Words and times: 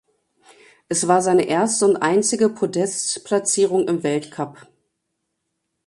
Es 0.89 1.07
war 1.07 1.21
seine 1.21 1.43
erste 1.43 1.85
und 1.85 1.97
einzige 1.97 2.49
Podestplatzierung 2.49 3.87
im 3.87 4.01
Weltcup. 4.01 4.65